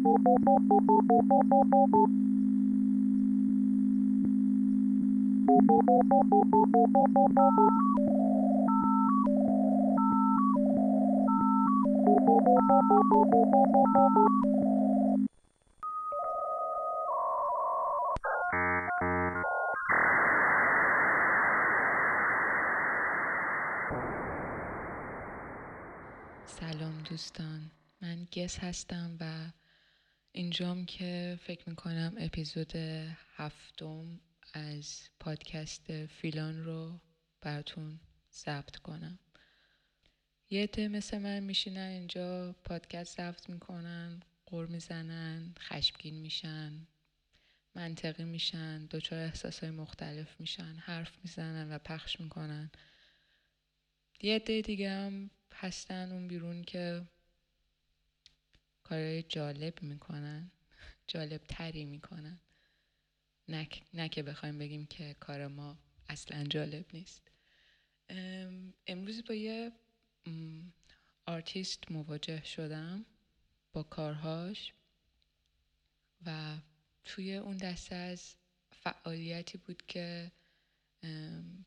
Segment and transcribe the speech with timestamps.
[0.00, 0.12] سلام
[27.10, 27.70] دوستان.
[28.02, 29.24] من گس هستم و
[30.32, 32.76] اینجام که فکر می‌کنم اپیزود
[33.36, 34.20] هفتم
[34.54, 37.00] از پادکست فیلان رو
[37.40, 38.00] براتون
[38.32, 39.18] ضبط کنم.
[40.50, 46.86] یه عده مثل من میشینن اینجا پادکست ضبط می‌کنن قر می‌زنن خشمگین میشن
[47.74, 52.70] منطقی میشن دچار احساسای مختلف میشن حرف می‌زنن و پخش می‌کنن.
[54.22, 57.02] یه عده دیگه هم هستن اون بیرون که
[58.90, 60.50] کارهای جالب می‌کنن
[61.06, 62.40] جالب تری می‌کنن.
[63.48, 65.78] نه, نه که بخوایم بگیم که کار ما
[66.08, 67.22] اصلا جالب نیست.
[68.86, 69.72] امروز با یه
[71.26, 73.06] آرتیست مواجه شدم
[73.72, 74.72] با کارهاش
[76.26, 76.56] و
[77.04, 78.34] توی اون دسته از
[78.72, 80.32] فعالیتی بود که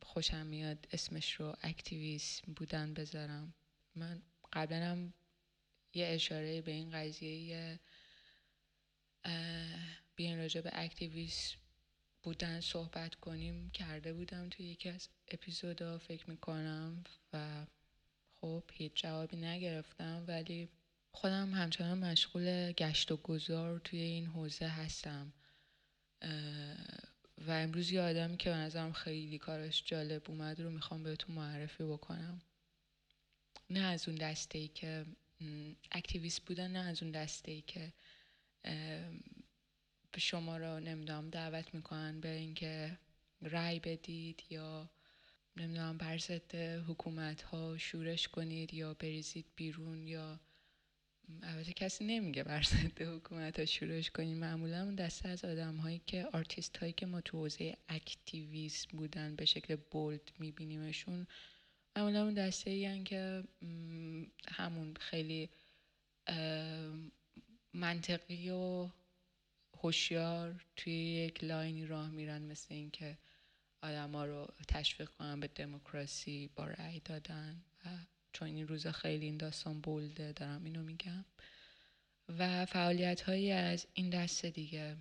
[0.01, 3.53] خوشم میاد اسمش رو اکتیویسم بودن بذارم.
[3.95, 4.21] من
[4.53, 5.13] قبلا هم
[5.93, 7.79] یه اشاره به این قضیه
[10.15, 11.57] بیاین راجع به اکتیویسم
[12.23, 17.65] بودن صحبت کنیم کرده بودم توی یکی از اپیزودا فکر می‌کنم و
[18.41, 20.69] خب هیچ جوابی نگرفتم ولی
[21.11, 25.33] خودم همچنان مشغول گشت و گذار توی این حوزه هستم.
[27.37, 31.83] و امروز یه آدمی که به نظرم خیلی کارش جالب اومد رو می‌خوام بهتون معرفی
[31.83, 32.41] بکنم.
[33.69, 35.05] نه از اون دسته ای که
[35.91, 37.93] activist بودن نه از اون دسته ای که
[40.17, 42.97] شما رو نمی‌دونم دعوت می‌کنن به اینکه
[43.41, 44.89] رأی بدید یا
[45.57, 50.39] نمی‌دونم بر ضد حکومت ها شورش کنید یا بریزید بیرون یا
[51.43, 54.37] البته کسی نمیگه بر ضد حکومت ها شورش کنید.
[54.37, 59.35] معمولا اون دسته از آدم هایی که آرتیست هایی که ما تو حوزه activism بودن
[59.35, 61.27] به شکل bold میبینیمشون
[61.95, 63.43] معمولا اون دسته ای که
[64.47, 65.49] همون خیلی
[67.73, 68.89] منطقی و
[69.77, 73.17] هوشیار توی یک لاینی راه میرن مثل اینکه
[73.81, 77.89] آدما رو تشویق کنن به دموکراسی با رأی دادن و
[78.33, 81.25] چون این روزا خیلی این داستان بولده دارم اینو میگم.
[82.39, 84.95] و فعالیت هایی از این دست دیگه.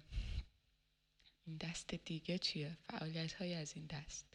[1.47, 4.32] این دست دیگه چیه؟ فعالیت هایی از این دست.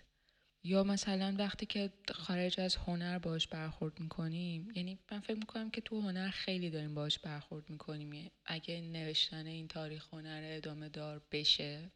[0.68, 5.82] یا مثلا وقتی که خارج از هنر باش برخورد می‌کنیم یعنی من فکر می‌کنم که
[5.82, 8.32] تو هنر خیلی داریم باش برخورد می‌کنیم.
[8.46, 11.92] اگه نوشتن این تاریخ هنر ادامه دار بشه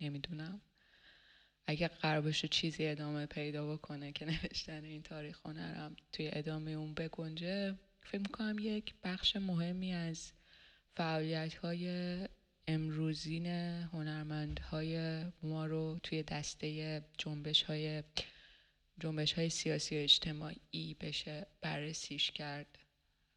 [0.00, 0.60] نمی‌دونم.
[1.66, 6.94] اگه قرار باشه چیزی ادامه پیدا بکنه که نوشتن این تاریخ هنرم توی ادامه اون
[6.94, 10.32] بگنجه فکر می‌کنم یک بخش مهمی از
[10.96, 12.28] فعالیت های
[12.68, 18.02] امروزین هنرمندهای ما رو توی دسته جنبش های
[19.00, 22.78] جنبش های سیاسی و اجتماعی بشه بررسیش کرد.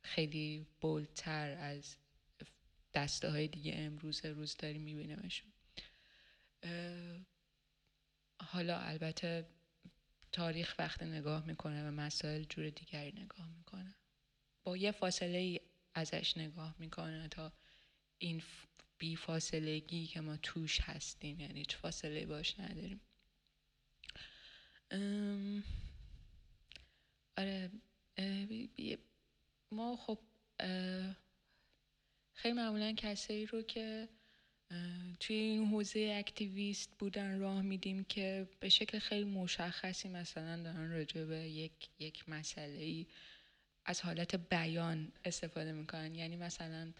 [0.03, 1.95] خیلی بولتر از
[2.93, 5.51] دسته های دیگه امروز روز داریم میبینیمشون.
[8.41, 9.49] حالا البته
[10.31, 13.95] تاریخ وقت نگاه می‌کنه و مسائل جور دیگری نگاه می‌کنه.
[14.63, 15.59] با یه فاصله ای
[15.95, 17.53] ازش نگاه می‌کنه تا
[18.17, 18.43] این
[19.15, 23.01] فاصلگی که ما توش هستیم یعنی هیچ فاصله باش نداریم.
[27.37, 27.71] آره
[29.71, 30.19] ما خب
[32.33, 34.09] خیلی معمولا کسایی رو که
[35.19, 41.23] توی این حوزه اکتیویست بودن راه میدیم که به شکل خیلی مشخصی مثلا دارن راجع
[41.25, 43.07] به یک, یک مسئله ای
[43.85, 46.15] از حالت بیان استفاده می‌کنن.
[46.15, 46.93] یعنی مثلا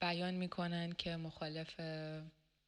[0.00, 1.80] بیان می‌کنن که مخالف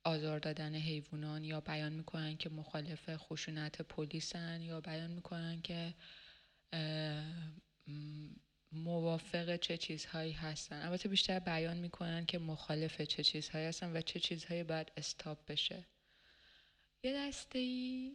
[0.05, 5.95] آزار دادن حیوانان یا بیان می‌کنن که مخالف خشونت پلیسن یا بیان می‌کنن که
[8.73, 10.83] موافق چه چیزهایی هستن.
[10.83, 15.87] البته بیشتر بیان می‌کنن که مخالف چه چیزهایی هستن و چه چیزهایی باید استاپ بشه.
[17.03, 18.13] یه دسته ای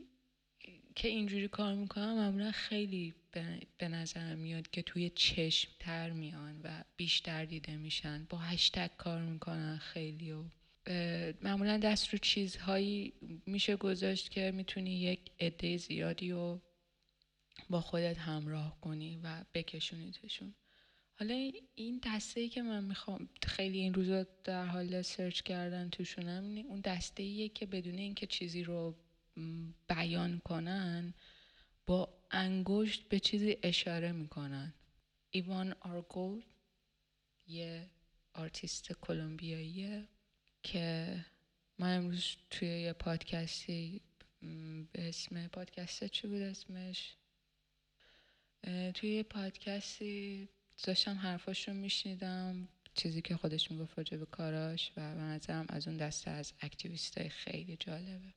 [0.96, 3.14] که اینجوری کار می‌کنم معمولا خیلی
[3.78, 8.26] به نظر میاد که توی چشم تر میان و بیشتر دیده میشن.
[8.30, 10.44] با هشتگ کار می‌کنن خیلی و
[11.42, 13.14] معمولا دست رو چیزهایی
[13.46, 16.62] میشه گذاشت که می‌تونی یک عده زیادی رو
[17.70, 20.56] با خودت همراه کنی و بکشونیدشون.
[21.20, 26.58] حالا این دسته ای که من می‌خوام خیلی این روزا در حال سرچ کردن توشونم
[26.58, 28.96] اون دسته ایه که بدون اینکه چیزی رو
[29.88, 31.14] بیان کنن
[31.86, 34.74] با انگشت به چیزی اشاره می‌کنن.
[35.30, 36.44] ایوان آرگوته
[37.48, 37.90] یه
[38.34, 40.08] آرتیست کلمبیاییه
[40.64, 41.26] که
[41.80, 44.02] من امروز توی یه پادکستی
[44.92, 47.16] به اسم پادکست چی بود اسمش؟
[48.94, 50.50] توی یه پادکستی
[50.84, 55.88] داشتم حرفاش رو میشنیدم چیزی که خودش می‌گفت راجع به کاراش و به نظرم از
[55.88, 58.34] اون دسته از activist های خیلی جالبه.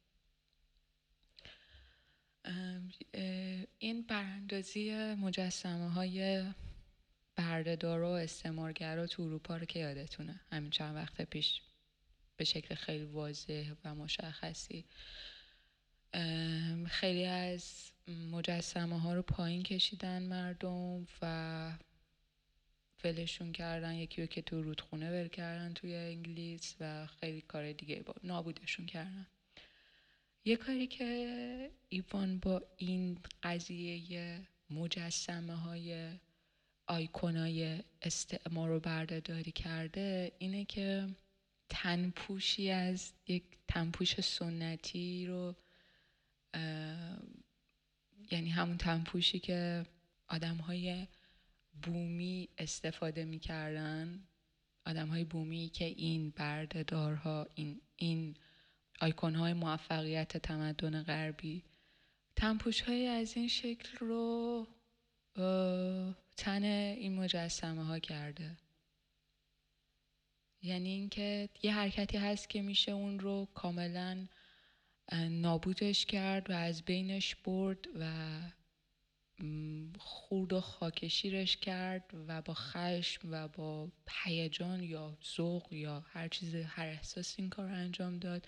[3.79, 6.45] این براندازی مجسمه های
[7.37, 10.41] بردهدار و استعمارگرا تو اروپا رو که یادتونه.
[10.53, 11.63] همین چند وقت پیش
[12.37, 14.85] به شکل خیلی واضح و مشخصی
[16.87, 17.93] خیلی از
[18.31, 21.73] مجسمه ها رو پایین کشیدن مردم و
[23.05, 23.95] ولشون کردن.
[23.95, 28.87] یکی رو که تو رودخونه ول کردن توی انگلیس و خیلی کار دیگه با نابودشون
[28.87, 29.27] کردن.
[30.45, 34.41] یه کاری که ایوان با این قضیه
[34.71, 36.11] مجسمه های
[36.87, 41.09] آیکونای استعمار رو بردهداری کرده اینه که
[41.69, 45.55] تنپوشی از یک تنپوش سنتی رو
[48.31, 49.87] یعنی همون تنپوشی که
[50.29, 51.07] آدم های
[51.83, 54.23] بومی استفاده می‌کردن
[54.87, 58.37] آدم های بومی که این بردهدارها این این
[59.01, 61.63] آیکون های موفقیت تمدن غربی.
[62.37, 64.67] تنپوش های از این شکل رو
[66.37, 68.57] تن این مجسمه ها کرده.
[70.63, 74.27] یعنی اینکه یه حرکتی هست که میشه اون رو کاملا
[75.13, 78.13] نابودش کرد و از بینش برد و
[79.99, 83.89] خورد و خاکشیرش کرد و با خشم و با
[84.25, 88.47] هیجان یا ذوق یا هر چیز هر احساس این کار انجام داد.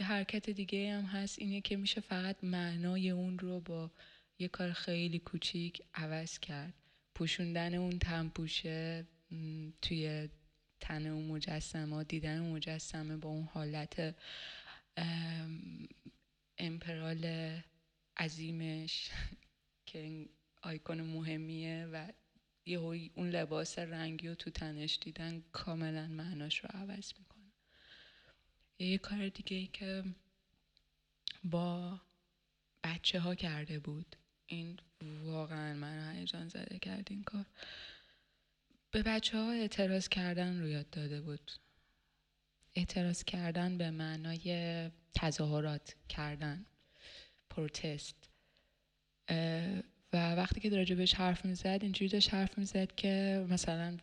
[0.00, 3.90] یه حرکت دیگه هم هست اینه که میشه فقط معنای اون رو با
[4.38, 6.74] یه کار خیلی کوچیک عوض کرد.
[7.14, 9.06] پوشوندن اون تنپوشه
[9.82, 10.28] توی
[10.80, 14.14] تن اون مجسمه دیدن اون مجسمه با اون حالت
[16.58, 17.52] امپرال
[18.16, 19.10] عظیمش
[19.86, 20.28] که
[20.62, 22.12] آیکون مهمیه و
[22.66, 27.37] یه اون لباس رنگی رو تو تنش دیدن کاملا معناش رو عوض می‌کنه.
[28.78, 30.04] یه کار دیگه ای که
[31.44, 32.00] با
[32.84, 34.16] بچه ها کرده بود.
[34.46, 34.78] این
[35.24, 37.46] واقعا من هیجان زده کرد این کار.
[38.90, 41.50] به بچه ها اعتراض کردن رو یاد داده بود.
[42.74, 46.66] اعتراض کردن به معنای تظاهرات کردن.
[47.50, 48.30] پروتست.
[50.12, 53.96] و وقتی که راجع بهش حرف می‌زد اینجوری داشت حرف می‌زد که مثلا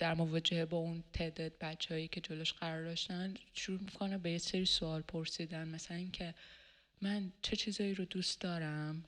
[0.00, 4.64] در مواجهه با اون تعداد بچههایی که جلوش قرار داشتن شروع می‌کنه به یه سری
[4.64, 5.68] سوال پرسیدن.
[5.68, 6.34] مثلا اینکه
[7.02, 9.04] من چه چیزایی رو دوست دارم؟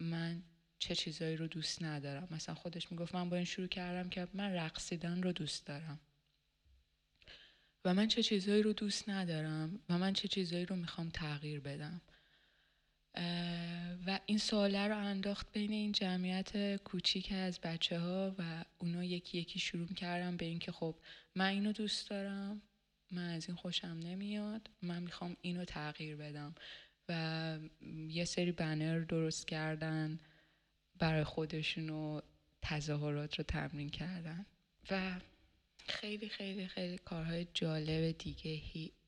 [0.00, 0.42] من
[0.78, 4.52] چه چیزایی رو دوست ندارم؟ مثلا خودش می‌گفت من با این شروع کردم که من
[4.52, 6.00] رقصیدن رو دوست دارم.
[7.84, 12.00] و من چه چیزایی رو دوست ندارم و من چه چیزایی رو می‌خوام تغییر بدم.
[14.06, 19.38] و این سواله رو انداخت بین این جمعیت کوچیک از بچه ها و اونا یکی
[19.38, 20.94] یکی شروع کردم به اینکه خب
[21.34, 22.62] من اینو دوست دارم
[23.10, 26.54] من از این خوشم نمیاد من می‌خوام اینو تغییر بدم.
[27.08, 27.58] و
[28.08, 30.18] یه سری بنر درست کردن
[30.98, 32.20] برای خودشون و
[32.62, 34.46] تظاهرات رو تمرین کردن.
[34.90, 35.20] و
[35.88, 38.62] خیلی خیلی خیلی کارهای جالب دیگه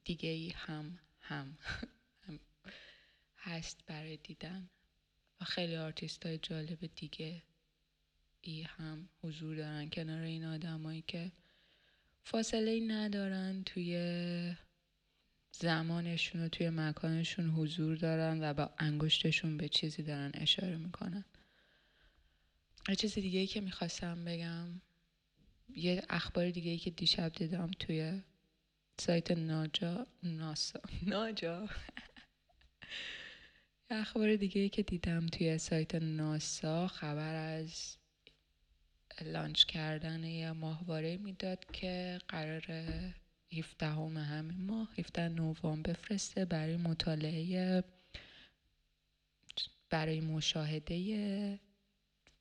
[0.05, 1.59] دیگه هم هم.
[3.39, 4.71] هست برای دیدن
[5.41, 7.43] و خیلی آرتیست های جالب دیگه
[8.41, 11.33] ای هم حضور دارن کنار این آدمایی که
[12.25, 14.57] فاصله ای ندارن توی
[15.53, 21.25] زمانشون و توی مکانشون حضور دارن و با انگشتشون به چیزی دارن اشاره می‌کنن.
[22.89, 24.81] یه چیز دیگه ای که می‌خواستم بگم
[25.69, 28.23] یه اخبار دیگه ای که دیشب دیدم توی
[29.01, 31.69] سایت ناجا ناسا ناجا.
[33.91, 37.97] اخبار دیگه که دیدم توی سایت ناسا خبر از
[39.21, 42.63] لانچ کردن یه ماهواره می‌داد که قرار
[43.53, 47.85] 17 همین ماه 17 نوامبر بفرسته برای مطالعه
[49.91, 51.61] برای مشاهده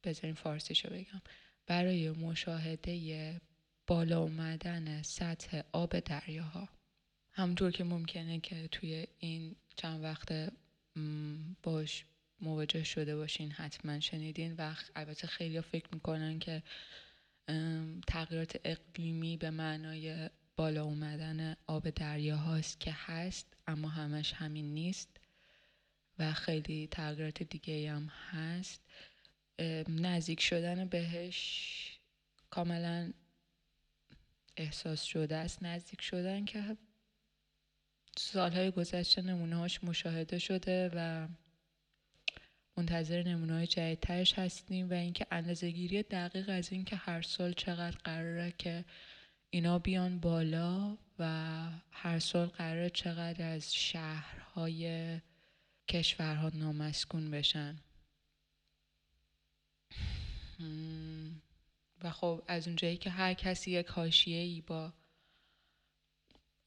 [0.04, 1.22] بذارین فارسیشو بگم.
[1.68, 3.42] برای مشاهده
[3.88, 6.70] بالا اومدن سطح آب دریاها.
[7.32, 10.52] همونطور که ممکنه که توی این چند وقت
[11.64, 12.06] باش
[12.42, 14.56] مواجه شده باشین حتما شنیدین.
[14.58, 16.64] و البته خیلی فکر می‌کنن که
[18.08, 25.10] تغییرات اقلیمی به معنای بالا اومدن آب دریا هاست که هست اما همش همین نیست
[26.20, 28.82] و خیلی تغییرات دیگه هم هست.
[29.90, 32.00] نزدیک شدن بهش
[32.50, 33.14] کاملا
[34.58, 35.64] احساس شده است.
[35.64, 36.78] نزدیک شدن که
[38.20, 41.28] سالهای گذشته نمونهاش مشاهده شده و
[42.78, 47.98] منتظر نمونه های جدیدترش هستیم و اینکه اندازه گیری دقیق از اینکه هر سال چقدر
[48.04, 48.86] قراره که
[49.50, 51.26] اینا بیان بالا و
[51.92, 55.18] هر سال قراره چقدر از شهرهای
[55.88, 57.80] کشورها نامسکون بشن.
[62.04, 64.94] و خب از اونجایی که هر کسی یک حاشیه ای با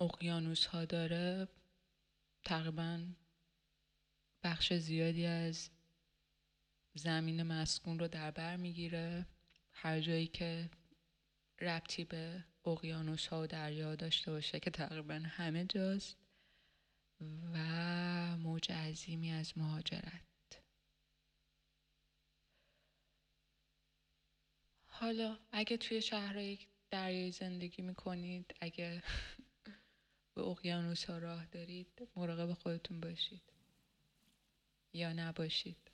[0.00, 1.48] اقیانوس ها داره
[2.44, 3.06] تقریبا
[4.42, 5.70] بخش زیادی از
[6.94, 9.26] زمین مسکون رو در بر می‌گیره.
[9.72, 10.70] هر جایی که
[11.60, 16.16] ربطی به اقیانوس ها و دریا داشته باشه که تقریبا همه جاست
[17.52, 17.56] و
[18.36, 20.62] موج عظیمی از مهاجرت.
[24.88, 26.58] حالا اگه توی شهرهای
[26.90, 29.02] دریایی زندگی می‌کنید اگه
[30.40, 33.42] به اقیانوس ها راه دارید مراقب خودتون باشید
[34.92, 35.89] یا نباشید.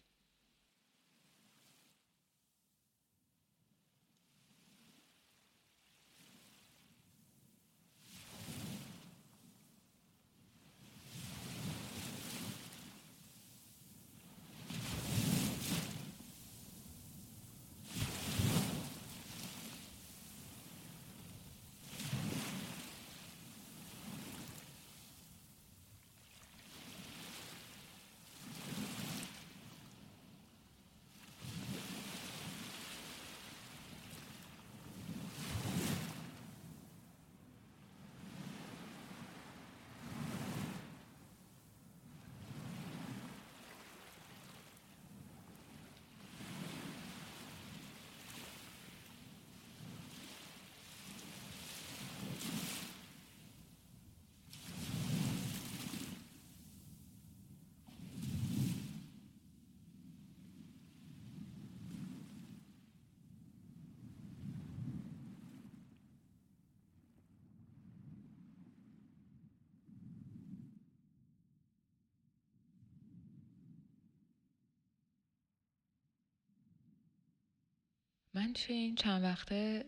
[78.46, 79.84] من چه این چند وقته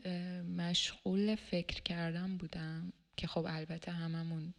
[0.56, 4.54] مشغول فکر کردم بودم که خب البته هممون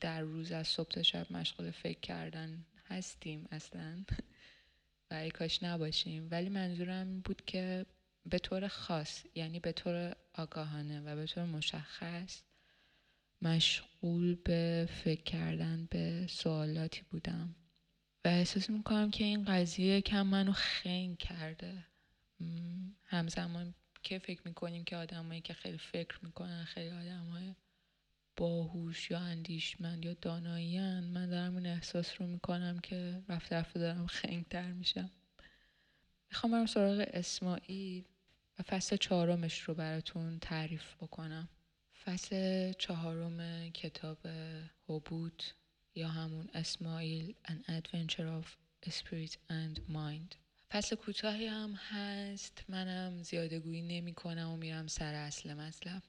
[0.00, 4.04] در روز از صبح تا شب مشغول فکر کردن هستیم اصلا.
[5.10, 6.28] و ای کاش نباشیم.
[6.30, 7.86] ولی منظورم بود که
[8.26, 12.42] به طور خاص یعنی به طور آگاهانه و به طور مشخص
[13.42, 17.54] مشغول به فکر کردن به سوالاتی بودم.
[18.24, 21.89] و احساس می‌کنم که این قضیه کم منو خنگ کرده.
[23.04, 27.54] همزمان که فکر می‌کنیم که آدمایی که خیلی فکر می‌کنن خیلی آدمای
[28.36, 34.06] باهوش یا اندیشمند یا دانایی من دارم این احساس رو می‌کنم که رفته رفته دارم
[34.06, 35.10] خنگتر میشم.
[36.30, 38.04] می‌خوام برم سراغ اسماعیل
[38.58, 41.48] و فصل چهارمش رو براتون تعریف بکنم.
[42.04, 44.18] فصل چهارم کتاب
[44.88, 45.54] هبوت
[45.94, 48.46] یا همون اسماعیل An Adventure of
[48.90, 50.39] Spirit and Mind.
[50.72, 52.64] فصل کوتاهی هم هست.
[52.68, 56.02] منم زیاده گویی نمی کنم و میرم سر اصل مطلب.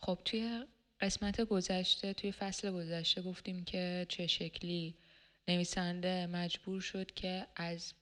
[0.00, 0.64] خب توی
[1.00, 4.94] قسمت گذشته توی فصل گذشته گفتیم که چه شکلی
[5.48, 7.94] نویسنده مجبور شد که از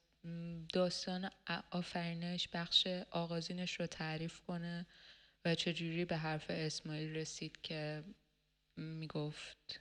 [0.73, 1.31] داستان
[1.71, 4.87] آفرینش بخش آغازینش رو تعریف کنه
[5.45, 8.05] و چجوری به حرف اسماعیل رسید که
[8.77, 9.81] می‌گفت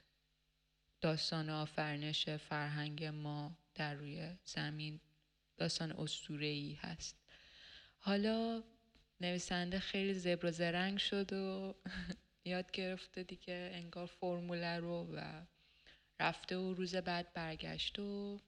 [1.00, 5.00] داستان آفرینش فرهنگ ما در روی زمین
[5.56, 7.16] داستان ای هست.
[7.98, 8.62] حالا
[9.20, 11.74] نویسنده خیلی زبر و زرنگ شد و
[12.44, 15.46] یاد گرفته دیگه انگار فرموله رو و
[16.20, 18.40] رفته و روز بعد برگشت و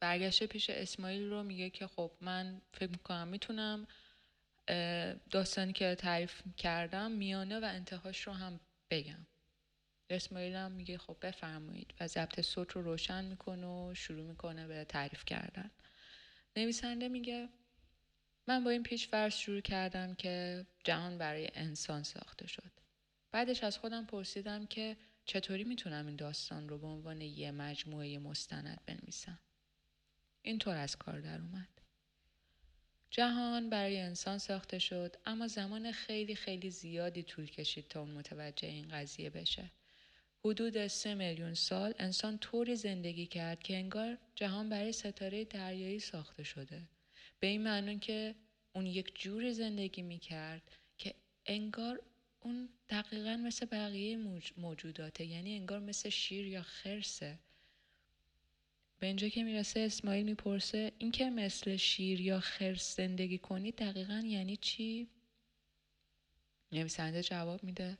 [0.00, 3.86] برگشته پیش اسماعیل رو میگه که خب من فکر می‌کنم می‌تونم
[5.30, 9.26] داستانی که تعریف کردم میانه و انتهاش رو هم بگم
[10.10, 14.84] اسماعیل هم میگه خب بفرمایید و ضبط صوت رو روشن می‌کنه و شروع می‌کنه به
[14.84, 15.70] تعریف کردن
[16.56, 17.48] نویسنده میگه
[18.46, 22.70] من با این پیش فرض شروع کردم که جهان برای انسان ساخته شد.
[23.32, 28.80] بعدش از خودم پرسیدم که چطوری می‌تونم این داستان رو به عنوان یه مجموعه مستند
[28.86, 29.38] بنویسم.
[30.48, 31.68] اینطور از کار در اومد.
[33.10, 38.68] جهان برای انسان ساخته شد اما زمان خیلی خیلی زیادی طول کشید تا اون متوجه
[38.68, 39.70] این قضیه بشه.
[40.44, 46.42] حدود سه میلیون سال انسان طوری زندگی کرد که انگار جهان برای ستاره دریایی ساخته
[46.42, 46.82] شده.
[47.40, 48.34] به این معنی که
[48.72, 50.62] اون یک جور زندگی می کرد
[50.98, 51.14] که
[51.46, 52.02] انگار
[52.40, 54.16] اون دقیقا مثل بقیه
[54.56, 57.38] موجوداته یعنی انگار مثل شیر یا خرسه
[58.98, 64.22] به اینجا که می‌رسه اسماعیل می‌پرسه این که مثل شیر یا خرس زندگی کنی دقیقا
[64.26, 65.08] یعنی چی؟
[66.72, 67.98] نویسنده جواب میده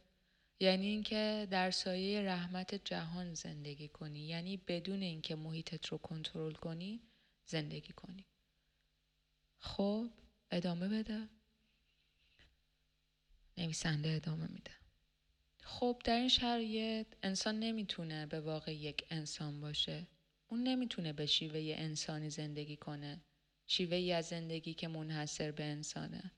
[0.61, 7.01] یعنی اینکه در سایه رحمت جهان زندگی کنی یعنی بدون اینکه محیطت رو کنترل کنی
[7.47, 8.27] زندگی کنی.
[9.59, 10.11] خب
[10.51, 11.29] ادامه بده.
[13.59, 14.71] نویسنده ادامه میده.
[15.63, 20.07] خب در این شرایط انسان نمی‌تونه به واقع یک انسان باشه.
[20.49, 23.21] اون نمی‌تونه به شیوه انسانی زندگی کنه
[23.67, 26.33] شیوه از زندگی که منحصر به انسانه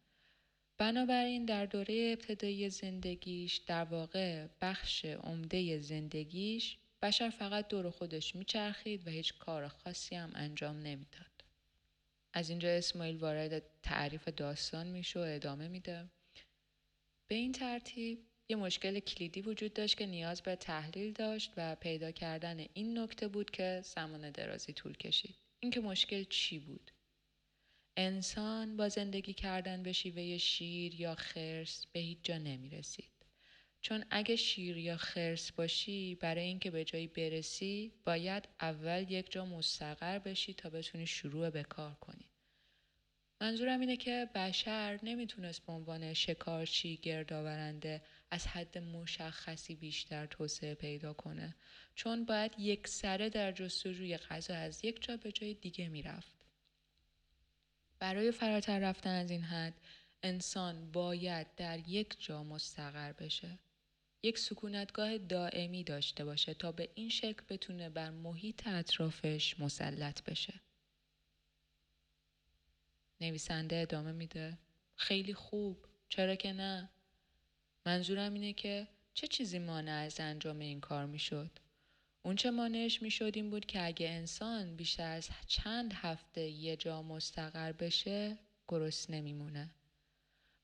[0.78, 9.06] بنابراین در دوره ابتدایی زندگیش در واقع بخش عمده زندگیش بشر فقط دور خودش میچرخید
[9.06, 11.44] و هیچ کار خاصی هم انجام نمی‌داد.
[12.32, 16.10] از اینجا اسماعیل وارد تعریف داستان میشه و ادامه میده.
[17.26, 22.10] به این ترتیب یه مشکل کلیدی وجود داشت که نیاز به تحلیل داشت و پیدا
[22.10, 25.36] کردن این نکته بود که زمان درازی طول کشید.
[25.60, 26.90] اینکه مشکل چی بود؟
[27.96, 33.10] انسان با زندگی کردن به شیوه شیر یا خرس به هیچ جا نمی رسید.
[33.80, 39.44] چون اگه شیر یا خرس باشی برای اینکه به جایی برسی باید اول یک جا
[39.44, 42.30] مستقر بشی تا بتونی شروع به کار کنی.
[43.40, 51.12] منظورم اینه که بشر نمی‌تونست به عنوان شکارچی گردآورنده از حد مشخصی بیشتر توسعه پیدا
[51.12, 51.56] کنه
[51.94, 56.46] چون باید یک سره در جستجوی غذا از یک جا به جای دیگه می‌رفت.
[57.98, 59.74] برای فراتر رفتن از این حد
[60.22, 63.58] انسان باید در یک جا مستقر بشه.
[64.22, 70.60] یک سکونتگاه دائمی داشته باشه تا به این شکل بتونه بر محیط اطرافش مسلط بشه.
[73.20, 74.58] نویسنده ادامه میده
[74.96, 76.90] خیلی خوب چرا که نه
[77.90, 81.50] منظورم اینه که چه چیزی مانع از انجام این کار می‌شد؟
[82.22, 87.02] اون چه مانعش می‌شد این بود که اگه انسان بیشتر از چند هفته یه جا
[87.02, 89.70] مستقر بشه گرست نمیمونه.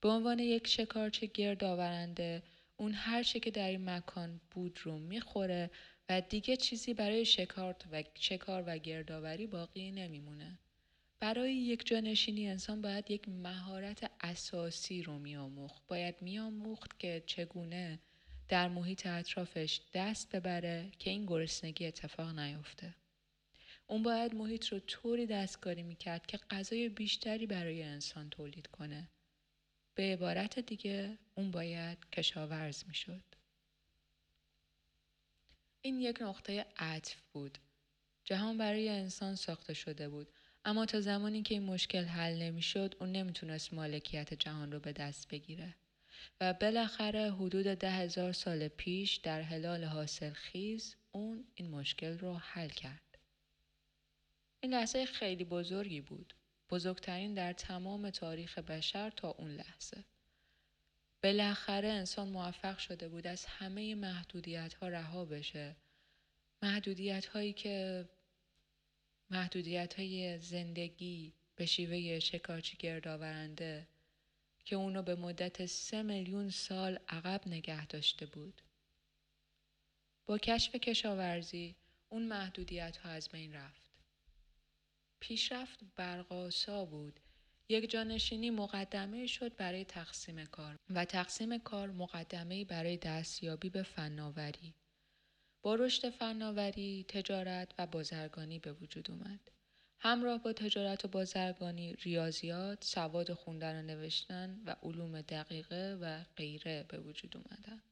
[0.01, 2.43] به عنوان یک شکارچه گرد آورنده
[2.77, 5.71] اون هر چه که در این مکان بود رو می‌خوره
[6.09, 10.59] و دیگه چیزی برای شکار و شکار و گردآوری باقی نمیمونه.
[11.21, 15.87] برای یک جانشینی انسان باید یک مهارت اساسی رو میآموخت.
[15.87, 17.99] باید میآموخت که چگونه
[18.49, 22.95] در محیط اطرافش دست ببره که این گرسنگی اتفاق نیفته.
[23.87, 29.09] اون باید محیط رو طوری دستکاری می‌کرد که غذای بیشتری برای انسان تولید کنه.
[29.95, 33.23] به عبارت دیگه اون باید کشاورز می‌شد.
[35.81, 37.59] این یک نقطه عطف بود.
[38.25, 40.29] جهان برای انسان ساخته شده بود.
[40.67, 45.29] اما تا زمانی که این مشکل حل نمی‌شد اون نمی‌تونست مالکیت جهان رو به دست
[45.29, 45.75] بگیره
[46.41, 52.39] و بالاخره حدود ده هزار سال پیش در حلال حاصل خیز اون این مشکل رو
[52.39, 53.19] حل کرد.
[54.61, 56.35] این لحظه خیلی بزرگی بود.
[56.71, 60.05] بزرگترین در تمام تاریخ بشر تا اون لحظه.
[61.23, 65.77] بالاخره انسان موفق شده بود از همه محدودیت ها رها بشه.
[66.63, 68.09] محدودیت هایی که
[69.31, 73.89] محدودیت های زندگی به شیوه شکارچی گردآورنده
[74.65, 78.63] که اونو به مدت سه میلیون سال عقب نگه داشته بود.
[80.27, 81.77] با کشف کشاورزی
[82.09, 83.91] اون محدودیت ها از بین رفت.
[85.21, 87.21] پیشرفت برقاسا بود.
[87.69, 94.75] یک جانشینی مقدمه شد برای تقسیم کار و تقسیم کار مقدمه برای دستیابی به فناوری.
[95.67, 99.41] با رشد فناوری، تجارت و بازرگانی به وجود اومد.
[99.99, 106.85] همراه با تجارت و بازرگانی، ریاضیات، سواد خوندن و نوشتن و علوم دقیقه و غیره
[106.89, 107.83] به وجود اومدن.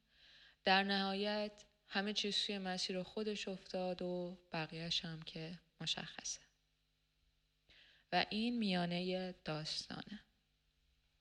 [0.65, 6.41] در نهایت همه چیز توی مسیر خودش افتاد و بقیهش هم که مشخصه.
[8.13, 10.21] و این میانه داستانه.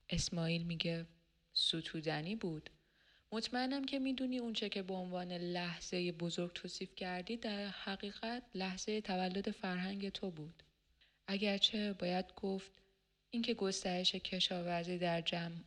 [0.09, 1.05] اسماعیل میگه
[1.53, 2.69] ستودنی بود
[3.33, 9.51] مطمئنم که می‌دونی اونچه که به عنوان لحظه بزرگ توصیف کردی در حقیقت لحظه تولد
[9.51, 10.63] فرهنگ تو بود.
[11.27, 12.71] اگرچه باید گفت
[13.29, 15.21] اینکه گسترش کشاورزی در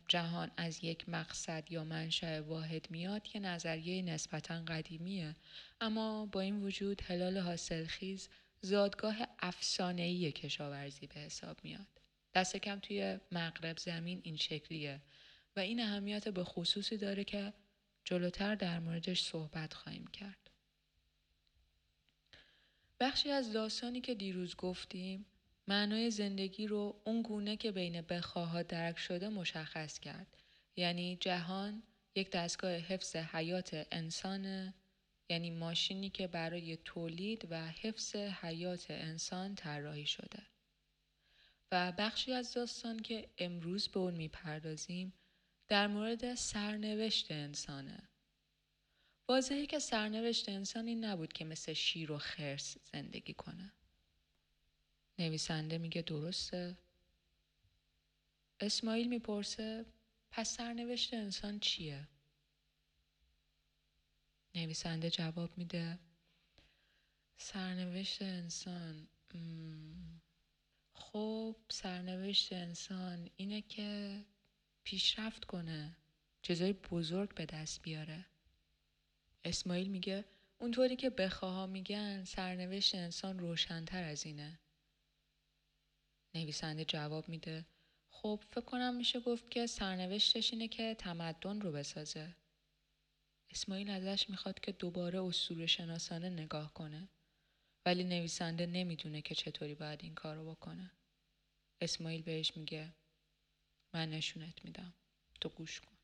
[0.07, 5.35] جهان از یک مقصد یا منشأ واحد میاد که نظریه نسبتا قدیمیه.
[5.81, 8.29] اما با این وجود هلال حاصلخیز
[8.61, 11.87] زادگاه افسانه‌ای کشاورزی به حساب میاد.
[12.35, 15.01] دست کم توی مغرب زمین این شکلیه.
[15.57, 17.53] و این اهمیت به خصوصی داره که
[18.03, 20.49] جلوتر در موردش صحبت خواهیم کرد.
[22.99, 25.25] بخشی از داستانی که دیروز گفتیم
[25.67, 30.37] معنای زندگی رو اون گونه که بین بخواها درک شده مشخص کرد.
[30.75, 31.83] یعنی جهان
[32.15, 34.73] یک دستگاه حفظ حیات انسانه
[35.29, 40.43] یعنی ماشینی که برای تولید و حفظ حیات انسان طراحی شده.
[41.71, 45.13] و بخشی از داستان که امروز به اون می‌پردازیم
[45.67, 48.09] در مورد سرنوشت انسانه.
[49.29, 53.73] واضحه که سرنوشت انسانی نبود که مثل شیر و خرس زندگی کنه.
[55.19, 56.77] نویسنده میگه درسته؟
[58.59, 59.85] اسماعیل می‌پرسه
[60.31, 62.07] پس سرنوشت انسان چیه؟
[64.55, 65.99] نویسنده جواب میده
[67.37, 69.07] سرنوشت انسان
[70.93, 74.25] خب سرنوشت انسان اینه که
[74.87, 75.95] پیشرفت کنه.
[76.41, 78.25] چیزای بزرگ به دست بیاره.
[79.45, 80.25] اسماعیل میگه
[80.57, 84.59] اونطوری که بخواها میگن سرنوشت انسان روشنتر از اینه.
[86.35, 87.65] نویسنده جواب میده
[88.09, 92.35] خب فکر کنم میشه گفت که سرنوشتش اینه که تمدن رو بسازه.
[93.49, 97.09] اسماعیل ازش می‌خواد که دوباره اصول شناسانه نگاه کنه.
[97.85, 100.91] ولی نویسنده نمی‌دونه که چطوری باید این کار رو بکنه.
[101.81, 102.93] اسماعیل بهش میگه
[103.93, 104.93] من نشونت میدم
[105.41, 105.97] تو گوش کن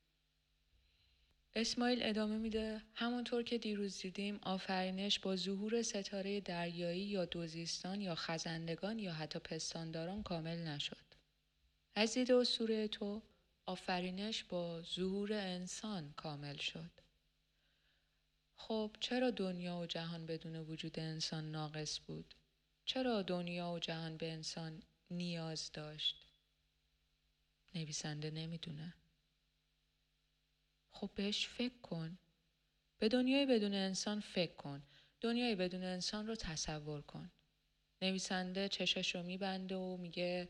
[1.55, 8.15] اسماعیل ادامه میده همونطور که دیروز دیدیم آفرینش با ظهور ستاره دریایی یا دوزیستان یا
[8.15, 11.05] خزندگان یا حتی پستانداران کامل نشد.
[11.95, 13.21] از دید اسطوره تو
[13.65, 16.91] آفرینش با ظهور انسان کامل شد.
[18.55, 22.33] خب چرا دنیا و جهان بدون وجود انسان ناقص بود؟
[22.85, 26.32] چرا دنیا و جهان به انسان نیاز داشت؟
[27.75, 28.93] نویسنده نمی‌دونه.
[30.91, 32.17] خب بهش فکر کن.
[32.99, 34.83] به دنیای بدون انسان فکر کن.
[35.21, 37.31] دنیای بدون انسان رو تصور کن.
[38.01, 40.49] نویسنده چشش رو میبنده و میگه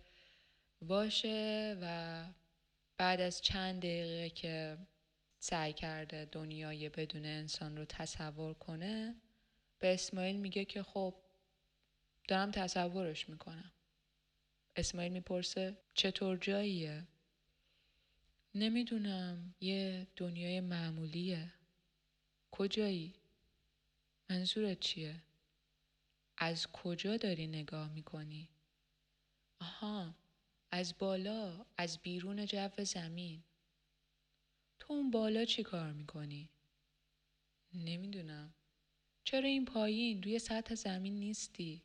[0.82, 2.26] باشه و
[2.98, 4.78] بعد از چند دقیقه که
[5.40, 9.22] سعی کرده دنیای بدون انسان رو تصور کنه
[9.80, 11.16] به اسماعیل میگه که خب
[12.28, 13.72] دارم تصورش می‌کنم
[14.76, 17.08] اسماعیل می‌پرسه چطور جاییه
[18.56, 21.54] نمی‌دونم یه دنیای معمولیه
[22.52, 23.14] کجایی
[24.30, 25.24] منظورت چیه
[26.38, 28.50] از کجا داری نگاه می‌کنی
[29.62, 30.16] آها
[30.72, 33.44] از بالا از بیرون جو زمین
[34.80, 36.50] تو اون بالا چی کار می‌کنی؟
[37.74, 38.54] نمی‌دونم.
[39.24, 41.82] چرا این پایین روی سطح زمین نیستی؟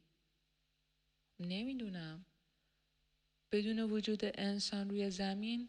[1.40, 2.24] نمی‌دونم.
[3.52, 5.68] بدون وجود انسان روی زمین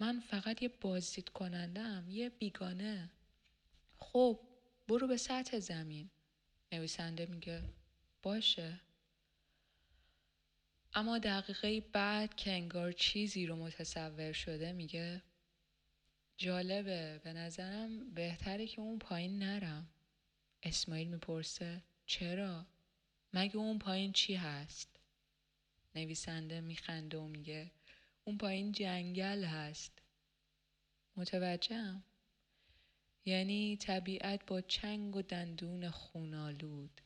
[0.00, 3.10] من فقط یه بازدید کنندم یه بیگانه
[3.98, 4.40] خب
[4.88, 6.10] برو به سطح زمین
[6.72, 7.62] نویسنده میگه
[8.22, 8.80] باشه
[10.94, 15.22] اما دقیقه بعد که انگار چیزی رو متصور شده میگه
[16.36, 19.88] جالبه به نظرم بهتره که اون پایین نرم
[20.62, 22.66] اسماعیل می‌پرسه چرا؟
[23.32, 25.00] مگه اون پایین چی هست؟
[25.94, 27.70] نویسنده میخنده و میگه
[28.28, 29.92] اون پایین جنگل هست.
[31.16, 32.02] متوجهم؟
[33.24, 37.00] یعنی طبیعت با چنگ و دندون خونالود.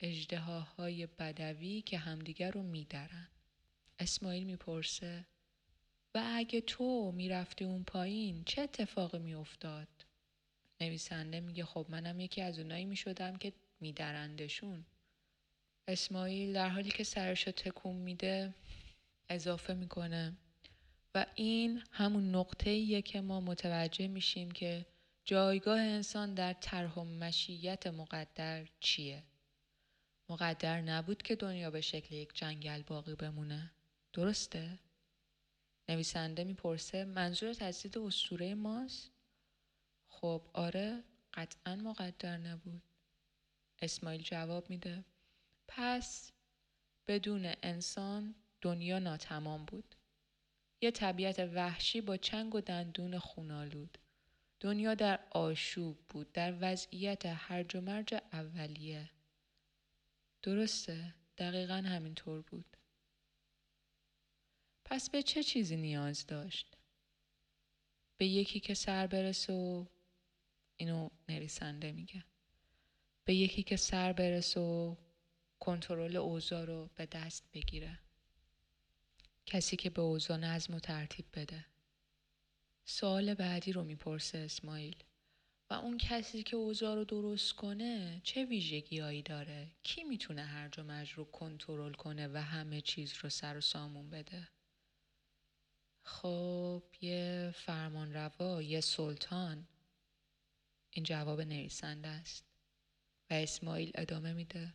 [0.00, 3.28] اجدهاهای بدوی که همدیگر رو میدرن.
[3.98, 5.26] اسماعیل می‌پرسه
[6.14, 9.88] و اگه تو می‌رفتی اون پایین چه اتفاقی میافتاد؟
[10.80, 14.84] نویسنده میگه خب منم یکی از اونایی می‌شدم که میدرندشون.
[15.88, 18.54] اسماعیل در حالی که سرشو تکون میده
[19.30, 20.36] اضافه می‌کنه.
[21.14, 24.86] و این همون نقطه ایه که ما متوجه میشیم که
[25.24, 29.22] جایگاه انسان در طرح و مشیت مقدر چیه؟
[30.28, 33.70] مقدر نبود که دنیا به شکل یک جنگل باقی بمونه.
[34.12, 34.78] درسته؟
[35.88, 39.10] نویسنده می‌پرسه منظور تجدید اسطوره ماست؟
[40.08, 42.82] خب آره قطعا مقدر نبود.
[43.82, 45.04] اسماعیل جواب میده.
[45.68, 46.32] پس
[47.06, 49.94] بدون انسان دنیا ناتمام بود.
[50.80, 53.98] یه طبیعت وحشی با چنگ و دندون خونالود.
[54.60, 59.10] دنیا در آشوب بود در وضعیت هرج و مرج اولیه.
[60.42, 62.76] درسته دقیقا همینطور بود.
[64.84, 66.76] پس به چه چیزی نیاز داشت؟
[68.16, 69.86] به یکی که سر برسه و
[70.76, 72.24] اینو نویسنده میگه.
[73.24, 74.96] به یکی که سر برسه و
[75.60, 77.98] کنترل اوضاع رو به دست بگیره.
[79.50, 81.66] کسی که به اوضاع نظم و ترتیب بده.
[82.84, 85.02] سوال بعدی رو می‌پرسه اسماعیل.
[85.70, 91.10] و اون کسی که اوضاع رو درست کنه چه ویژگیهایی داره؟ کی می‌تونه هر مرج
[91.10, 94.48] رو کنترل کنه و همه چیز رو سر و سامون بده؟
[96.04, 99.68] خب یه فرمان روا یه سلطان.
[100.90, 102.44] این جواب نویسنده است.
[103.30, 104.74] و اسماعیل ادامه میده.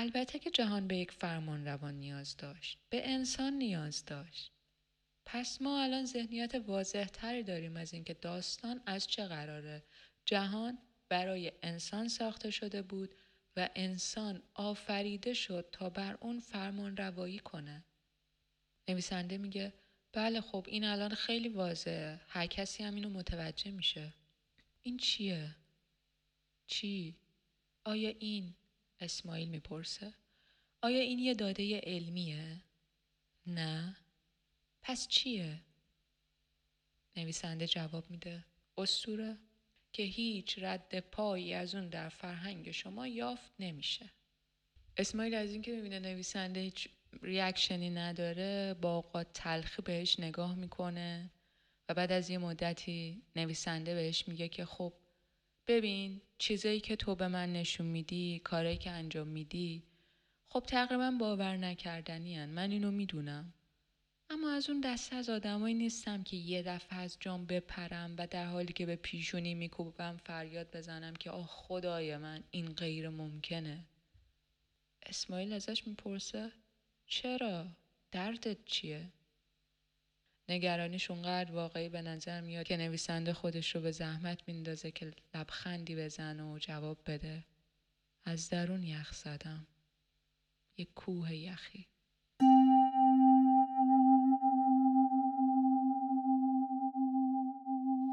[0.00, 2.78] البته که جهان به یک فرمان روان نیاز داشت.
[2.90, 4.52] به انسان نیاز داشت.
[5.26, 9.84] پس ما الان ذهنیت واضح تری داریم از اینکه داستان از چه قراره.
[10.24, 13.14] جهان برای انسان ساخته شده بود
[13.56, 17.84] و انسان آفریده شد تا بر اون فرمان روایی کنه.
[18.88, 19.72] نویسنده میگه
[20.12, 22.20] بله خب این الان خیلی واضحه.
[22.28, 24.14] هر کسی هم اینو متوجه میشه.
[24.82, 25.56] این چیه؟
[26.66, 27.16] چی؟
[27.84, 28.54] آیا این
[29.00, 30.14] اسماعیل می‌پرسه
[30.82, 32.62] آیا این یه داده علمیه؟
[33.46, 33.96] نه
[34.82, 35.60] پس چیه؟
[37.16, 38.44] نویسنده جواب میده
[38.78, 39.38] استوره
[39.92, 44.10] که هیچ رد پایی از اون در فرهنگ شما یافت نمیشه
[44.96, 46.88] اسماعیل از اینکه می‌بینه نویسنده هیچ
[47.22, 51.30] ریاکشنی نداره با اوقات تلخی بهش نگاه می‌کنه
[51.88, 54.92] و بعد از یه مدتی نویسنده بهش میگه که خب
[55.68, 59.82] ببین چیزایی که تو به من نشون میدی کارایی که انجام میدی
[60.48, 62.48] خب تقریبا باور نکردنی هن.
[62.50, 63.52] من اینو می‌دونم
[64.30, 68.46] اما از اون دسته از آدمایی نیستم که یه دفعه از جام بپرم و در
[68.46, 73.84] حالی که به پیشونی میکوبم فریاد بزنم که آه خدای من این غیر ممکنه
[75.06, 76.52] اسماعیل ازش می‌پرسه
[77.06, 77.66] چرا؟
[78.12, 79.12] دردت چیه؟
[80.50, 85.96] نگرانیش اونقدر واقعی به نظر میاد که نویسنده خودش رو به زحمت میندازه که لبخندی
[85.96, 87.44] بزنه و جواب بده.
[88.24, 89.66] از درون یخ زدم.
[90.76, 91.86] یک کوه یخی.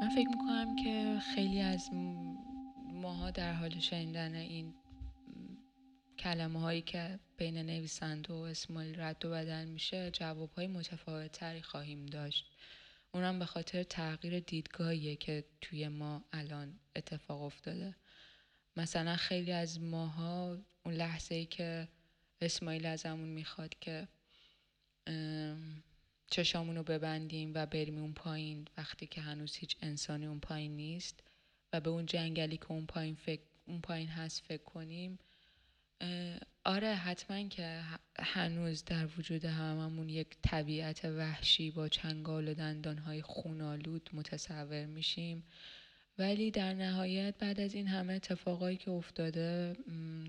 [0.00, 1.90] من فکر می‌کنم که خیلی از
[2.92, 4.74] ماها در حال شنیدن این
[6.18, 11.62] کلمه هایی که بین نویسنده و اسماعیل رد و بدل میشه جواب های متفاوت تری
[11.62, 12.44] خواهیم داشت.
[13.12, 17.94] اونم به خاطر تغییر دیدگاهیه که توی ما الان اتفاق افتاده.
[18.76, 21.88] مثلا خیلی از ماها اون لحظه ای که
[22.40, 24.08] اسماعیل ازمون می‌خواد که
[26.26, 31.22] چشامونو ببندیم و بریم اون پایین وقتی که هنوز هیچ انسانی اون پایین نیست
[31.72, 35.18] و به اون جنگلی که اون پایین, فکر، اون پایین هست فکر کنیم
[36.66, 37.80] آره حتما که
[38.18, 45.44] هنوز در وجود هممون یک طبیعت وحشی با چنگال و دندانهای خونالود متصور میشیم.
[46.18, 49.76] ولی در نهایت بعد از این همه اتفاقایی که افتاده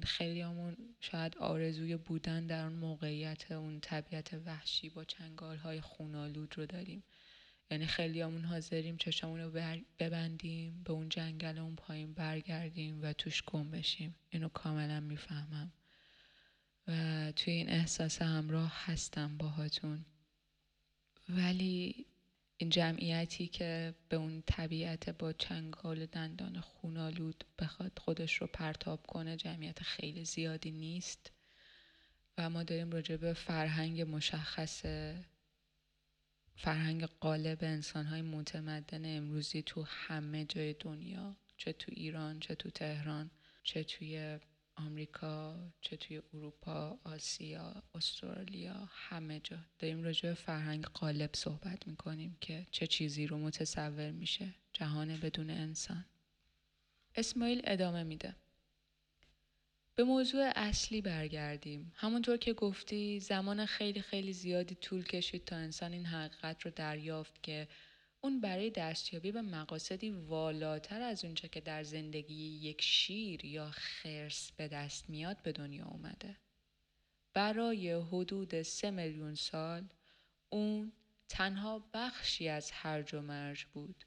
[0.04, 6.58] خیلی همون شاید آرزوی بودن در اون موقعیت اون طبیعت وحشی با چنگال های خونالود
[6.58, 7.04] رو داریم.
[7.72, 13.44] یعنی خیلی همون حاضریم چشمون رو ببندیم به اون جنگل اون پایین برگردیم و توش
[13.44, 14.16] گم بشیم.
[14.30, 15.72] اینو کاملا می‌فهمم.
[16.88, 20.06] و توی این احساس همراه هستم باهاتون.
[21.30, 22.06] ولی
[22.58, 29.38] این جمعیتی که به اون طبیعت با چنگال دندان خونالود بخواد خودش رو پرتاب کنه
[29.38, 31.32] جمعیت خیلی زیادی نیست
[32.38, 34.86] و ما داریم راجع به فرهنگ مشخص
[36.56, 43.32] فرهنگ قالب انسانهای متمدن امروزی تو همه جای دنیا چه تو ایران چه تو تهران
[43.64, 44.40] چه توی
[44.78, 49.58] آمریکا چه توی اروپا آسیا استرالیا همه جا.
[49.80, 55.50] داریم راجع به فرهنگ قالب صحبت می‌کنیم که چه چیزی رو متصور میشه جهان بدون
[55.50, 56.06] انسان.
[57.16, 58.36] اسماعیل ادامه میده.
[59.96, 61.92] به موضوع اصلی برگردیم.
[61.96, 67.44] همونطور که گفتی زمان خیلی خیلی زیادی طول کشید تا انسان این حقیقت رو دریافت
[67.44, 67.68] که
[68.28, 74.52] اون برای دستیابی به مقاصدی والاتر از اونچه که در زندگی یک شیر یا خرس
[74.52, 76.38] به دست میاد به دنیا اومده.
[77.34, 79.84] برای حدود سه میلیون سال
[80.50, 80.92] اون
[81.30, 84.06] تنها بخشی از هرج و مرج بود.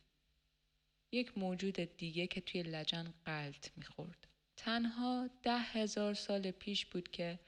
[1.12, 4.26] یک موجود دیگه که توی لجن قلط می‌خورد.
[4.56, 7.38] تنها ده هزار سال پیش بود که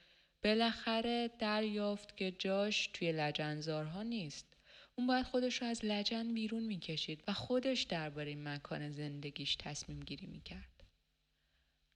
[0.43, 4.52] بالاخره دریافت که جاش توی لجنزارها نیست.
[4.95, 10.25] اون باید خودش رو از لجن بیرون می‌کشید و خودش درباره مکان زندگیش تصمیم گیری
[10.27, 10.83] می‌کرد.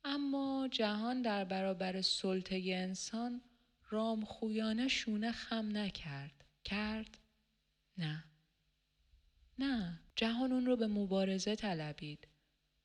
[0.06, 3.42] اما جهان در برابر سلطه انسان
[3.90, 6.46] رام خویانه شونه خم نکرد.
[6.64, 7.18] کرد؟
[7.98, 8.24] نه
[9.60, 12.28] نه جهان اون رو به مبارزه طلبید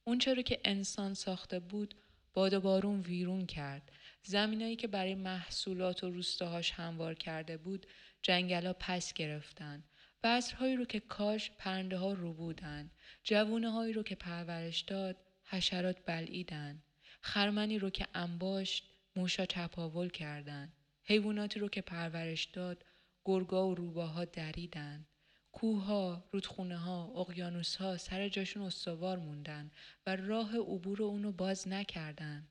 [0.04, 1.94] اون چرا که انسان ساخته بود
[2.34, 7.86] باد و بارون ویرون کرد زمینایی که برای محصولات و روستاهاش هموار کرده بود
[8.22, 9.84] جنگلا پس گرفتن
[10.22, 12.90] بذرهایی رو که کاش پرنده ها رو بودن
[13.24, 16.82] جوونه هایی رو که پرورش داد حشرات بلعیدن
[17.20, 18.84] خرمنی رو که انباشت
[19.16, 20.72] موشا چپاول کردن
[21.04, 22.84] حیواناتی رو که پرورش داد
[23.24, 25.06] گرگا و روباها دریدن
[25.52, 29.70] کوها، رودخونه ها، اقیانوس ها سر جاشون استوار موندن
[30.06, 32.48] و راه عبور اونو باز نکردن.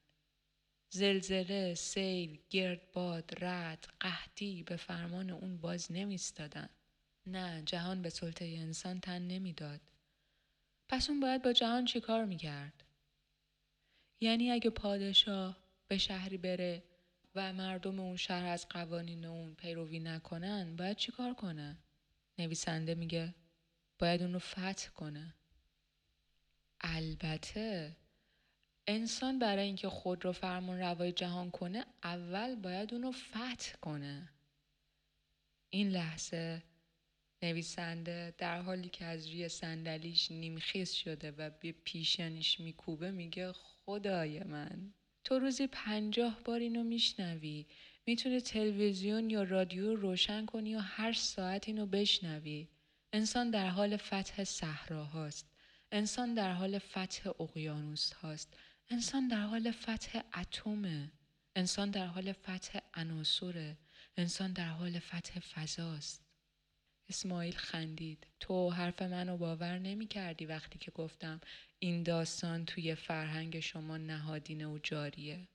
[0.89, 6.69] زلزله، سیل، گردباد، رد، قحطی به فرمان اون باز نمیستادن.
[7.25, 9.81] نه جهان به سلطه انسان تن نمی‌داد.
[10.89, 12.83] پس اون باید با جهان چیکار می‌کرد؟
[14.19, 15.57] یعنی اگه پادشاه
[15.87, 16.83] به شهری بره
[17.35, 21.77] و مردم اون شهر از قوانین اون پیروی نکنن باید چیکار کنه؟
[22.37, 23.35] نویسنده میگه
[23.99, 25.33] باید اون رو فتح کنه
[26.81, 27.95] البته
[28.87, 34.29] انسان برای اینکه خود رو فرمان روای جهان کنه اول باید اون رو فتح کنه
[35.69, 36.63] این لحظه
[37.43, 44.43] نویسنده در حالی که از روی صندلیش نیمخیز شده و به پیشنش میکوبه میگه خدای
[44.43, 47.65] من تو روزی پنجاه بار اینو میشنوی.
[48.05, 52.67] می‌تونی تلویزیون یا رادیو روشن کنی و هر ساعت اینو بشنوی.
[53.13, 55.51] انسان در حال فتح صحراهاست
[55.91, 58.53] انسان در حال فتح اقیانوس هاست.
[58.89, 61.11] انسان در حال فتح اتمه.
[61.55, 63.77] انسان در حال فتح عناصره.
[64.17, 66.30] انسان در حال فتح فضاست.
[67.11, 71.41] اسماعیل خندید تو حرف منو باور نمی کردی وقتی که گفتم
[71.79, 75.47] این داستان توی فرهنگ شما نهادینه و جاریه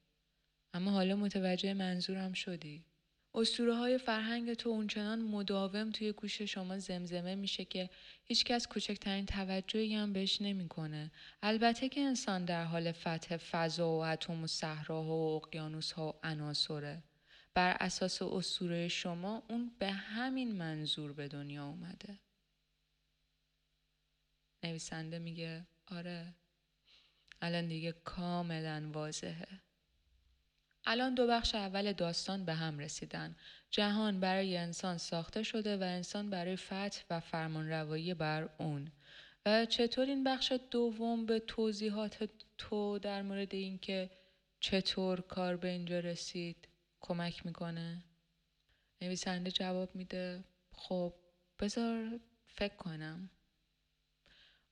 [0.74, 2.84] اما حالا متوجه منظورم شدی
[3.34, 7.90] اسطوره های فرهنگ تو اونچنان مداوم توی گوش شما زمزمه میشه که
[8.24, 11.10] هیچکس کوچکترین توجهی هم بهش نمی‌کنه.
[11.42, 16.26] البته که انسان در حال فتح فضا و اتم و صحراها و اقیانوس ها و
[16.26, 17.02] عناصره.
[17.56, 22.18] بر اساس اسطوره شما اون به همین منظور به دنیا اومده.
[24.62, 26.34] نویسنده میگه آره
[27.42, 29.60] الان دیگه کاملا واضحه.
[30.84, 33.36] الان دو بخش اول داستان به هم رسیدن.
[33.70, 38.92] جهان برای انسان ساخته شده و انسان برای فتح و فرمان روایی بر اون.
[39.46, 44.10] و چطور این بخش دوم به توضیحات تو در مورد اینکه
[44.60, 46.68] چطور کار به اینجا رسید
[47.06, 48.02] کمک می‌کنه؟
[49.02, 51.14] نویسنده جواب میده خب
[51.58, 53.30] بذار فکر کنم.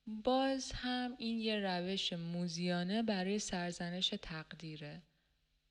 [0.07, 5.03] باز هم این یه روش موزیانه برای سرزنش تقدیره.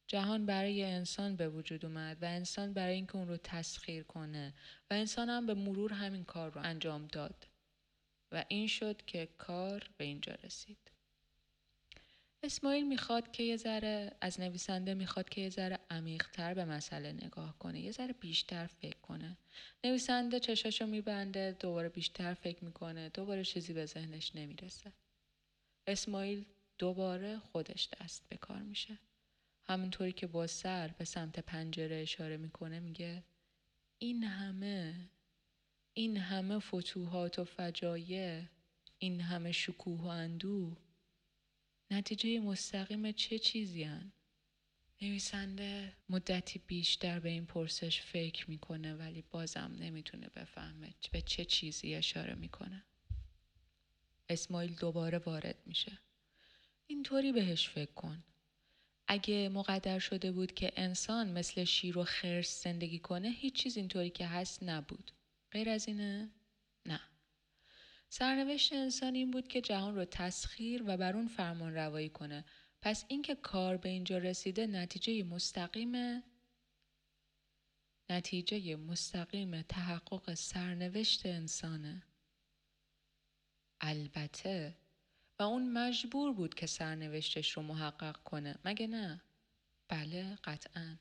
[0.07, 4.53] جهان برای انسان به وجود اومد و انسان برای اینکه اون رو تسخیر کنه
[4.91, 7.47] و انسان هم به مرور همین کار رو انجام داد
[8.31, 10.92] و این شد که کار به اینجا رسید
[12.43, 17.59] اسماعیل می‌خواد که یه ذره از نویسنده می‌خواد که یه ذره عمیقتر به مسئله نگاه
[17.59, 19.37] کنه یه ذره بیشتر فکر کنه.
[19.83, 24.91] نویسنده چشاشو میبنده دوباره بیشتر فکر می‌کنه دوباره چیزی به ذهنش نمی‌رسه.
[25.87, 26.45] اسماعیل
[26.77, 28.97] دوباره خودش دست به کار میشه.
[29.63, 33.23] همونطوری که با سر به سمت پنجره اشاره می‌کنه میگه
[33.97, 35.09] این همه
[35.93, 38.41] این همه فتوحات و فجایع
[38.99, 40.77] این همه شکوه و اندوه
[41.93, 44.11] نتیجه مستقیم چه چیزی هن؟
[45.01, 51.95] نویسنده مدتی بیشتر به این پرسش فکر می‌کنه ولی بازم نمی‌تونه بفهمه به چه چیزی
[51.95, 52.83] اشاره می‌کنه
[54.29, 55.99] اسماعیل دوباره وارد میشه
[56.87, 58.23] اینطوری بهش فکر کن
[59.07, 64.09] اگه مقدر شده بود که انسان مثل شیر و خرس زندگی کنه هیچ چیز اینطوری
[64.09, 65.11] که هست نبود.
[65.51, 66.31] غیر از اینه؟
[68.15, 72.45] سرنوشت انسان این بود که جهان رو تسخیر و بر اون فرمان روایی کنه.
[72.81, 76.23] پس اینکه کار به اینجا رسیده نتیجه مستقیم
[78.09, 82.03] نتیجه مستقیم تحقق سرنوشت انسانه.
[83.81, 84.75] البته
[85.39, 89.21] و اون مجبور بود که سرنوشتش رو محقق کنه مگه نه؟
[89.87, 90.97] بله قطعا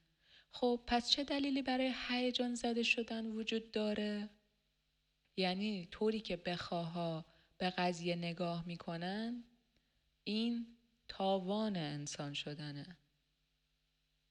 [0.53, 4.31] خب پس چه دلیلی برای هیجان زده شدن وجود داره؟
[5.37, 7.25] یعنی طوری که بخواها
[7.59, 9.45] به قضیه نگاه می‌کنن
[10.25, 10.67] این
[11.09, 12.97] تاوان انسان شدنه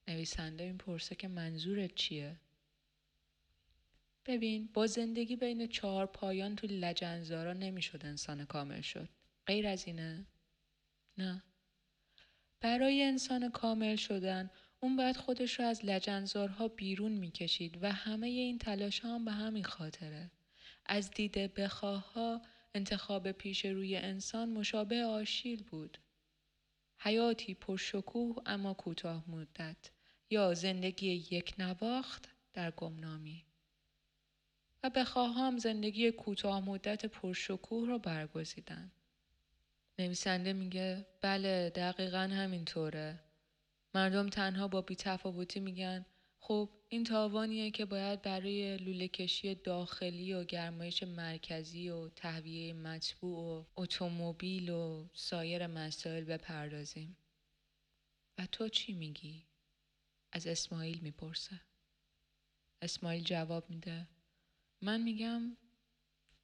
[0.07, 2.39] نویسنده این پرسه که منظورت چیه؟
[4.25, 9.09] ببین با زندگی بین چهار پایان تو لجنزارا نمی‌شد انسان کامل شد
[9.45, 10.25] غیر از اینه؟
[11.17, 11.43] نه.
[12.61, 18.57] برای انسان کامل شدن اون باید خودش رو از لجنزارها بیرون می‌کشید و همه این
[18.57, 20.31] تلاش هم به همین خاطره.
[20.85, 22.41] از دید بخواها
[22.75, 25.97] انتخاب پیش روی انسان مشابه آشیل بود.
[26.97, 29.91] حیاتی پرشکوه اما کوتاه مدت
[30.29, 33.45] یا زندگی یک نواخت در گمنامی.
[34.83, 38.91] و بخواهم زندگی کوتاه مدت پرشکوه را برگزیدن.
[39.99, 43.19] نویسنده میگه بله دقیقا همینطوره.
[43.95, 46.05] مردم تنها با بیتفاوتی میگن
[46.39, 53.59] خب این تاوانیه که باید برای لوله کشی داخلی و گرمایش مرکزی و تهویه مطبوع
[53.59, 57.17] و اتومبیل و سایر مسائل بپردازیم.
[58.37, 59.45] و تو چی میگی؟
[60.31, 61.61] از اسماعیل می‌پرسه.
[62.81, 64.07] اسماعیل جواب میده
[64.81, 65.57] من میگم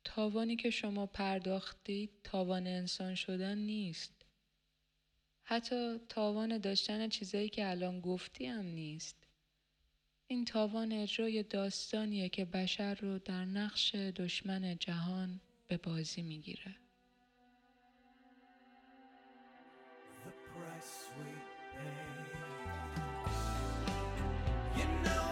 [0.03, 4.25] تاوانی که شما پرداختید تاوان انسان شدن نیست.
[5.43, 9.26] حتی تاوان داشتن چیزایی که الان گفتی هم نیست.
[10.29, 16.75] این تاوان اجرای داستانیه که بشر رو در نقش دشمن جهان به بازی می‌گیره.
[24.77, 25.27] You know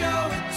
[0.00, 0.49] show it